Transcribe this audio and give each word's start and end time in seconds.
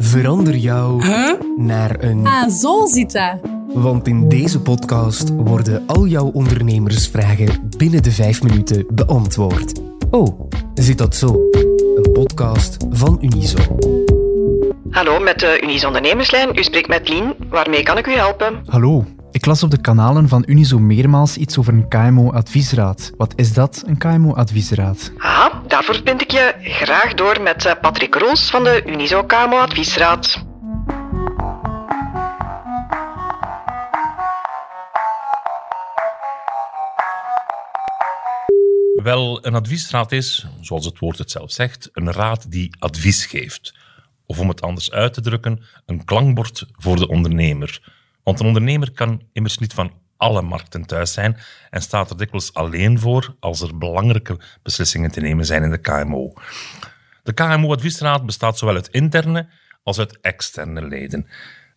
Verander 0.00 0.56
jou 0.56 1.02
naar 1.56 2.02
een... 2.02 2.26
Ah, 2.26 2.48
zo 2.50 2.86
zit 2.86 3.12
dat. 3.12 3.38
Want 3.74 4.06
in 4.06 4.28
deze 4.28 4.60
podcast 4.60 5.28
worden 5.28 5.82
al 5.86 6.06
jouw 6.06 6.30
ondernemersvragen 6.32 7.68
binnen 7.76 8.02
de 8.02 8.10
vijf 8.10 8.42
minuten 8.42 8.86
beantwoord. 8.90 9.80
Oh, 10.10 10.50
zit 10.74 10.98
dat 10.98 11.16
zo? 11.16 11.40
Een 11.94 12.12
podcast 12.12 12.76
van 12.90 13.18
Unizo. 13.20 13.58
Hallo, 14.90 15.20
met 15.20 15.38
de 15.38 15.60
Unizo 15.62 15.86
Ondernemerslijn. 15.86 16.58
U 16.58 16.62
spreekt 16.62 16.88
met 16.88 17.08
Lien. 17.08 17.34
Waarmee 17.50 17.82
kan 17.82 17.98
ik 17.98 18.06
u 18.06 18.12
helpen? 18.12 18.62
Hallo, 18.66 19.04
las 19.48 19.62
op 19.62 19.70
de 19.70 19.80
kanalen 19.80 20.28
van 20.28 20.44
Unizo 20.46 20.78
meermaals 20.78 21.36
iets 21.36 21.58
over 21.58 21.72
een 21.72 21.88
KMO-adviesraad. 21.88 23.12
Wat 23.16 23.32
is 23.36 23.52
dat, 23.52 23.82
een 23.86 23.98
KMO-adviesraad? 23.98 25.12
Aha, 25.18 25.62
daarvoor 25.66 26.00
vind 26.04 26.20
ik 26.20 26.30
je 26.30 26.54
graag 26.60 27.14
door 27.14 27.42
met 27.42 27.64
eh, 27.64 27.72
Patrick 27.80 28.14
Roos 28.14 28.50
van 28.50 28.64
de 28.64 28.82
Unizo 28.86 29.24
KMO 29.24 29.56
Adviesraad. 29.56 30.44
Wel, 39.02 39.46
een 39.46 39.54
adviesraad 39.54 40.12
is, 40.12 40.46
zoals 40.60 40.84
het 40.84 40.98
woord 40.98 41.18
het 41.18 41.30
zelf 41.30 41.52
zegt, 41.52 41.88
een 41.92 42.12
raad 42.12 42.50
die 42.50 42.76
advies 42.78 43.26
geeft. 43.26 43.74
Of 44.26 44.38
om 44.38 44.48
het 44.48 44.60
anders 44.60 44.90
uit 44.90 45.12
te 45.12 45.20
drukken, 45.20 45.62
een 45.86 46.04
klankbord 46.04 46.66
voor 46.72 46.96
de 46.96 47.08
ondernemer. 47.08 47.96
Want 48.28 48.40
een 48.40 48.46
ondernemer 48.46 48.92
kan 48.92 49.22
immers 49.32 49.58
niet 49.58 49.72
van 49.72 49.92
alle 50.16 50.42
markten 50.42 50.86
thuis 50.86 51.12
zijn 51.12 51.36
en 51.70 51.82
staat 51.82 52.10
er 52.10 52.16
dikwijls 52.16 52.54
alleen 52.54 52.98
voor 52.98 53.36
als 53.40 53.60
er 53.60 53.78
belangrijke 53.78 54.40
beslissingen 54.62 55.10
te 55.10 55.20
nemen 55.20 55.46
zijn 55.46 55.62
in 55.62 55.70
de 55.70 55.78
KMO. 55.78 56.32
De 57.22 57.32
KMO-adviesraad 57.32 58.26
bestaat 58.26 58.58
zowel 58.58 58.74
uit 58.74 58.88
interne 58.88 59.48
als 59.82 59.98
uit 59.98 60.20
externe 60.20 60.86
leden. 60.86 61.28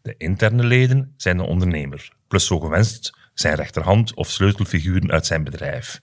De 0.02 0.16
interne 0.18 0.64
leden 0.64 1.14
zijn 1.18 1.38
de 1.38 1.44
ondernemer, 1.44 2.12
plus 2.28 2.46
zo 2.46 2.60
gewenst 2.60 3.18
zijn 3.34 3.56
rechterhand 3.56 4.14
of 4.14 4.30
sleutelfiguren 4.30 5.12
uit 5.12 5.26
zijn 5.26 5.44
bedrijf. 5.44 6.02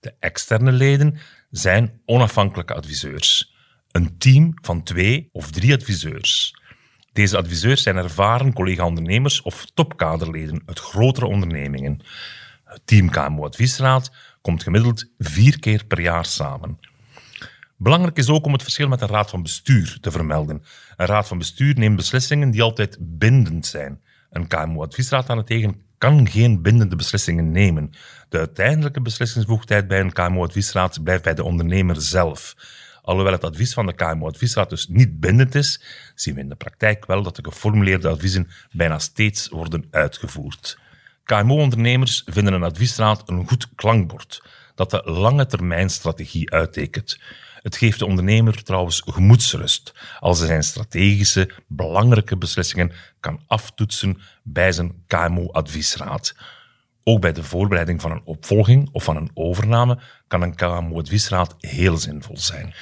De 0.00 0.14
externe 0.20 0.72
leden 0.72 1.18
zijn 1.50 2.00
onafhankelijke 2.04 2.74
adviseurs. 2.74 3.54
Een 3.90 4.18
team 4.18 4.52
van 4.62 4.82
twee 4.82 5.28
of 5.32 5.50
drie 5.50 5.74
adviseurs. 5.74 6.55
Deze 7.16 7.36
adviseurs 7.36 7.82
zijn 7.82 7.96
ervaren 7.96 8.52
collega-ondernemers 8.52 9.42
of 9.42 9.66
topkaderleden 9.74 10.62
uit 10.66 10.78
grotere 10.78 11.26
ondernemingen. 11.26 12.00
Het 12.64 12.80
team 12.84 13.10
KMO 13.10 13.44
Adviesraad 13.44 14.10
komt 14.40 14.62
gemiddeld 14.62 15.06
vier 15.18 15.58
keer 15.58 15.84
per 15.84 16.00
jaar 16.00 16.24
samen. 16.24 16.78
Belangrijk 17.76 18.16
is 18.16 18.28
ook 18.28 18.44
om 18.44 18.52
het 18.52 18.62
verschil 18.62 18.88
met 18.88 19.00
een 19.00 19.08
raad 19.08 19.30
van 19.30 19.42
bestuur 19.42 19.98
te 20.00 20.10
vermelden. 20.10 20.62
Een 20.96 21.06
raad 21.06 21.28
van 21.28 21.38
bestuur 21.38 21.74
neemt 21.78 21.96
beslissingen 21.96 22.50
die 22.50 22.62
altijd 22.62 22.96
bindend 23.00 23.66
zijn. 23.66 24.00
Een 24.30 24.46
KMO-adviesraad 24.46 25.26
daarentegen 25.26 25.82
kan 25.98 26.28
geen 26.28 26.62
bindende 26.62 26.96
beslissingen 26.96 27.50
nemen. 27.50 27.90
De 28.28 28.38
uiteindelijke 28.38 29.00
beslissingsbevoegdheid 29.00 29.88
bij 29.88 30.00
een 30.00 30.12
KMO-adviesraad 30.12 31.02
blijft 31.02 31.22
bij 31.22 31.34
de 31.34 31.44
ondernemer 31.44 32.02
zelf. 32.02 32.54
Alhoewel 33.06 33.32
het 33.32 33.44
advies 33.44 33.74
van 33.74 33.86
de 33.86 33.92
KMO-adviesraad 33.92 34.70
dus 34.70 34.88
niet 34.88 35.20
bindend 35.20 35.54
is, 35.54 35.80
zien 36.14 36.34
we 36.34 36.40
in 36.40 36.48
de 36.48 36.54
praktijk 36.54 37.06
wel 37.06 37.22
dat 37.22 37.36
de 37.36 37.44
geformuleerde 37.44 38.08
adviezen 38.08 38.48
bijna 38.70 38.98
steeds 38.98 39.48
worden 39.48 39.84
uitgevoerd. 39.90 40.78
KMO-ondernemers 41.24 42.22
vinden 42.24 42.52
een 42.52 42.62
adviesraad 42.62 43.28
een 43.28 43.48
goed 43.48 43.68
klankbord 43.74 44.42
dat 44.74 44.90
de 44.90 45.02
lange 45.04 45.46
termijn 45.46 45.90
strategie 45.90 46.50
uittekent. 46.50 47.20
Het 47.62 47.76
geeft 47.76 47.98
de 47.98 48.06
ondernemer 48.06 48.62
trouwens 48.62 49.02
gemoedsrust 49.06 49.94
als 50.20 50.38
hij 50.38 50.46
zijn 50.46 50.62
strategische, 50.62 51.50
belangrijke 51.66 52.36
beslissingen 52.36 52.92
kan 53.20 53.40
aftoetsen 53.46 54.20
bij 54.42 54.72
zijn 54.72 55.02
KMO-adviesraad. 55.06 56.34
Ook 57.02 57.20
bij 57.20 57.32
de 57.32 57.42
voorbereiding 57.42 58.00
van 58.00 58.10
een 58.10 58.24
opvolging 58.24 58.88
of 58.92 59.04
van 59.04 59.16
een 59.16 59.30
overname 59.34 59.98
kan 60.28 60.42
een 60.42 60.54
KMO-adviesraad 60.54 61.54
heel 61.60 61.96
zinvol 61.96 62.38
zijn. 62.38 62.74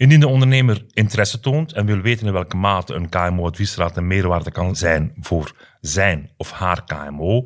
Indien 0.00 0.20
de 0.20 0.28
ondernemer 0.28 0.84
interesse 0.92 1.40
toont 1.40 1.72
en 1.72 1.86
wil 1.86 2.00
weten 2.00 2.26
in 2.26 2.32
welke 2.32 2.56
mate 2.56 2.94
een 2.94 3.08
KMO-adviesraad 3.08 3.96
een 3.96 4.06
meerwaarde 4.06 4.50
kan 4.50 4.76
zijn 4.76 5.12
voor 5.20 5.52
zijn 5.80 6.30
of 6.36 6.50
haar 6.50 6.84
KMO, 6.84 7.44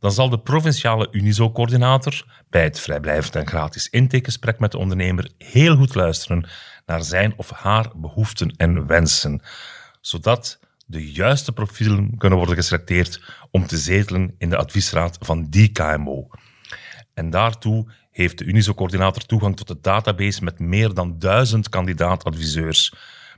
dan 0.00 0.12
zal 0.12 0.28
de 0.28 0.38
provinciale 0.38 1.08
Unizo-coördinator 1.10 2.24
bij 2.50 2.62
het 2.62 2.80
vrijblijvend 2.80 3.36
en 3.36 3.46
gratis 3.46 3.88
intakegesprek 3.88 4.58
met 4.58 4.70
de 4.70 4.78
ondernemer 4.78 5.30
heel 5.38 5.76
goed 5.76 5.94
luisteren 5.94 6.48
naar 6.86 7.02
zijn 7.02 7.32
of 7.36 7.50
haar 7.50 7.90
behoeften 7.96 8.54
en 8.56 8.86
wensen, 8.86 9.42
zodat 10.00 10.58
de 10.86 11.12
juiste 11.12 11.52
profielen 11.52 12.16
kunnen 12.18 12.38
worden 12.38 12.56
geselecteerd 12.56 13.22
om 13.50 13.66
te 13.66 13.76
zetelen 13.76 14.34
in 14.38 14.50
de 14.50 14.56
adviesraad 14.56 15.18
van 15.20 15.46
die 15.48 15.72
KMO. 15.72 16.28
En 17.14 17.30
daartoe 17.30 17.86
heeft 18.12 18.38
de 18.38 18.44
Unizo-coördinator 18.44 19.22
toegang 19.22 19.56
tot 19.56 19.68
de 19.68 19.78
database 19.80 20.44
met 20.44 20.58
meer 20.58 20.94
dan 20.94 21.18
duizend 21.18 21.68
kandidaat-adviseurs. 21.68 22.92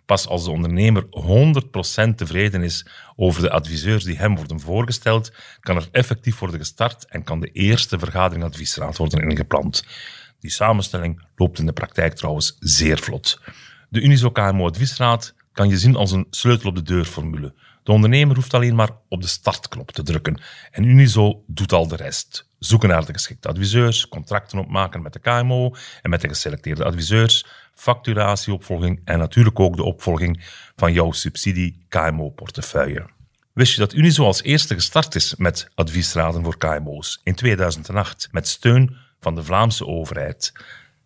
Pas 0.06 0.26
als 0.26 0.44
de 0.44 0.50
ondernemer 0.50 1.04
100% 1.04 2.14
tevreden 2.16 2.62
is 2.62 2.86
over 3.16 3.42
de 3.42 3.50
adviseurs 3.50 4.04
die 4.04 4.16
hem 4.16 4.36
worden 4.36 4.60
voorgesteld, 4.60 5.32
kan 5.60 5.76
er 5.76 5.88
effectief 5.92 6.38
worden 6.38 6.58
gestart 6.58 7.06
en 7.06 7.24
kan 7.24 7.40
de 7.40 7.50
eerste 7.52 7.98
vergadering 7.98 8.44
adviesraad 8.44 8.96
worden 8.96 9.28
ingepland. 9.28 9.84
Die 10.40 10.50
samenstelling 10.50 11.26
loopt 11.36 11.58
in 11.58 11.66
de 11.66 11.72
praktijk 11.72 12.14
trouwens 12.14 12.56
zeer 12.58 12.98
vlot. 12.98 13.40
De 13.88 14.00
Unizo 14.00 14.30
KMO 14.30 14.66
Adviesraad 14.66 15.34
kan 15.52 15.68
je 15.68 15.78
zien 15.78 15.96
als 15.96 16.12
een 16.12 16.26
sleutel 16.30 16.68
op 16.68 16.74
de 16.74 16.82
deur 16.82 17.04
formule. 17.04 17.54
De 17.82 17.92
ondernemer 17.92 18.36
hoeft 18.36 18.54
alleen 18.54 18.74
maar 18.74 18.90
op 19.08 19.22
de 19.22 19.28
startknop 19.28 19.90
te 19.90 20.02
drukken 20.02 20.40
en 20.70 20.84
Unizo 20.84 21.44
doet 21.46 21.72
al 21.72 21.88
de 21.88 21.96
rest. 21.96 22.48
Zoeken 22.64 22.88
naar 22.88 23.04
de 23.04 23.12
geschikte 23.12 23.48
adviseurs, 23.48 24.08
contracten 24.08 24.58
opmaken 24.58 25.02
met 25.02 25.12
de 25.12 25.18
KMO 25.18 25.74
en 26.02 26.10
met 26.10 26.20
de 26.20 26.28
geselecteerde 26.28 26.84
adviseurs, 26.84 27.46
facturatieopvolging 27.74 29.00
en 29.04 29.18
natuurlijk 29.18 29.60
ook 29.60 29.76
de 29.76 29.82
opvolging 29.82 30.44
van 30.76 30.92
jouw 30.92 31.12
subsidie 31.12 31.84
KMO-portefeuille. 31.88 33.06
Wist 33.52 33.72
je 33.72 33.78
dat 33.78 33.92
Unizo 33.92 34.24
als 34.24 34.42
eerste 34.42 34.74
gestart 34.74 35.14
is 35.14 35.34
met 35.36 35.68
adviesraden 35.74 36.44
voor 36.44 36.58
KMO's 36.58 37.20
in 37.22 37.34
2008 37.34 38.28
met 38.32 38.48
steun 38.48 38.96
van 39.20 39.34
de 39.34 39.44
Vlaamse 39.44 39.86
overheid? 39.86 40.52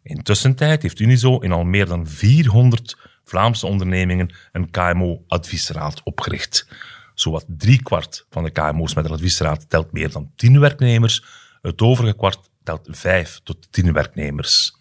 Intussen 0.02 0.54
heeft 0.58 1.00
Unizo 1.00 1.38
in 1.38 1.52
al 1.52 1.64
meer 1.64 1.86
dan 1.86 2.06
400 2.06 2.96
Vlaamse 3.25 3.66
ondernemingen 3.66 4.34
een 4.52 4.70
KMO-adviesraad 4.70 6.02
opgericht. 6.02 6.69
Zowat 7.14 7.44
driekwart 7.48 8.26
van 8.30 8.44
de 8.44 8.50
KMO's 8.50 8.94
met 8.94 9.04
een 9.04 9.10
adviesraad 9.10 9.70
telt 9.70 9.92
meer 9.92 10.10
dan 10.10 10.30
10 10.36 10.60
werknemers, 10.60 11.22
het 11.68 11.82
overige 11.82 12.16
kwart 12.16 12.50
telt 12.64 12.88
5 12.90 13.40
tot 13.44 13.72
10 13.72 13.92
werknemers. 13.92 14.76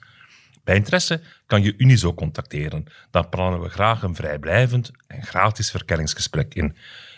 Bij 0.63 0.75
interesse 0.75 1.21
kan 1.45 1.63
je 1.63 1.73
Unizo 1.77 2.13
contacteren. 2.13 2.85
Dan 3.11 3.29
plannen 3.29 3.61
we 3.61 3.69
graag 3.69 4.03
een 4.03 4.15
vrijblijvend 4.15 4.91
en 5.07 5.23
gratis 5.23 5.71
verkenningsgesprek 5.71 6.53
in. 6.53 6.75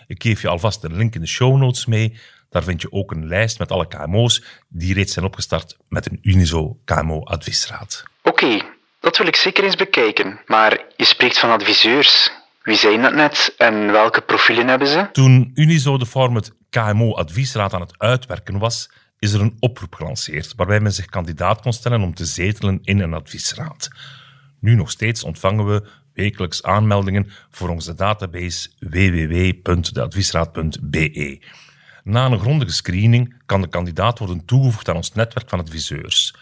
Ik 0.07 0.23
geef 0.23 0.41
je 0.41 0.47
alvast 0.47 0.83
een 0.83 0.95
link 0.95 1.15
in 1.15 1.21
de 1.21 1.27
show 1.27 1.57
notes 1.57 1.85
mee. 1.85 2.19
Daar 2.49 2.63
vind 2.63 2.81
je 2.81 2.91
ook 2.91 3.11
een 3.11 3.27
lijst 3.27 3.59
met 3.59 3.71
alle 3.71 3.87
KMO's 3.87 4.43
die 4.67 4.93
reeds 4.93 5.13
zijn 5.13 5.25
opgestart 5.25 5.77
met 5.87 6.11
een 6.11 6.19
Unizo 6.21 6.79
KMO 6.85 7.23
adviesraad. 7.23 8.03
Oké, 8.23 8.61
dat 8.99 9.17
wil 9.17 9.27
ik 9.27 9.35
zeker 9.35 9.63
eens 9.63 9.75
bekijken. 9.75 10.39
Maar 10.45 10.85
je 10.95 11.05
spreekt 11.05 11.39
van 11.39 11.49
adviseurs. 11.49 12.31
Wie 12.61 12.75
zijn 12.75 13.01
dat 13.01 13.13
net 13.13 13.53
en 13.57 13.91
welke 13.91 14.21
profielen 14.21 14.67
hebben 14.67 14.87
ze? 14.87 15.09
Toen 15.11 15.51
Unizo 15.53 15.97
de 15.97 16.05
format 16.05 16.51
KMO 16.69 17.13
adviesraad 17.13 17.73
aan 17.73 17.81
het 17.81 17.99
uitwerken 17.99 18.59
was, 18.59 18.89
is 19.19 19.33
er 19.33 19.41
een 19.41 19.57
oproep 19.59 19.95
gelanceerd 19.95 20.53
waarbij 20.55 20.79
men 20.79 20.93
zich 20.93 21.05
kandidaat 21.05 21.61
kon 21.61 21.73
stellen 21.73 22.01
om 22.01 22.13
te 22.13 22.25
zetelen 22.25 22.79
in 22.83 22.99
een 22.99 23.13
adviesraad. 23.13 23.89
Nu 24.59 24.75
nog 24.75 24.91
steeds 24.91 25.23
ontvangen 25.23 25.65
we 25.65 25.87
wekelijks 26.13 26.63
aanmeldingen 26.63 27.31
voor 27.49 27.69
onze 27.69 27.93
database 27.93 28.69
www.deadviesraad.be. 28.79 31.41
Na 32.03 32.25
een 32.25 32.39
grondige 32.39 32.71
screening 32.71 33.35
kan 33.45 33.61
de 33.61 33.67
kandidaat 33.67 34.19
worden 34.19 34.45
toegevoegd 34.45 34.89
aan 34.89 34.95
ons 34.95 35.13
netwerk 35.13 35.49
van 35.49 35.59
adviseurs. 35.59 36.35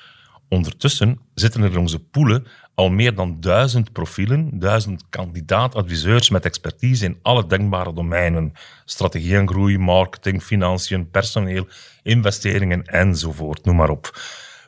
Ondertussen 0.50 1.20
zitten 1.34 1.62
er 1.62 1.72
in 1.72 1.78
onze 1.78 2.00
poelen 2.00 2.48
al 2.76 2.90
meer 2.90 3.16
dan 3.16 3.38
duizend 3.40 3.92
profielen, 3.92 4.60
duizend 4.60 5.04
kandidaat-adviseurs 5.10 6.30
met 6.30 6.46
expertise 6.46 7.06
in 7.06 7.20
alle 7.22 7.48
denkbare 7.48 7.94
domeinen. 7.94 8.54
Strategie 8.86 9.36
en 9.36 9.48
groei, 9.48 9.78
marketing, 9.78 10.44
financiën, 10.44 11.10
personeel, 11.10 11.68
investeringen 12.04 12.86
enzovoort, 12.86 13.66
noem 13.66 13.76
maar 13.76 13.90
op. 13.90 14.10